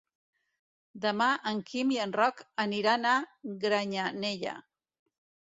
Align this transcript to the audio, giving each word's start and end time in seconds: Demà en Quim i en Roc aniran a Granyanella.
Demà 1.03 1.27
en 1.51 1.61
Quim 1.67 1.91
i 1.97 1.99
en 2.07 2.15
Roc 2.21 2.41
aniran 2.65 3.07
a 3.11 3.13
Granyanella. 3.67 4.57